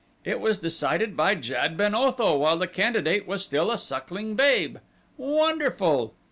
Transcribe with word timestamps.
It 0.25 0.39
was 0.39 0.57
decided 0.57 1.15
by 1.15 1.35
Jad 1.35 1.77
ben 1.77 1.93
Otho 1.93 2.35
while 2.35 2.57
the 2.57 2.65
candidate 2.67 3.27
was 3.27 3.43
still 3.45 3.69
a 3.69 3.77
suckling 3.77 4.35
babe! 4.35 4.79
Wonderful! 5.15 6.15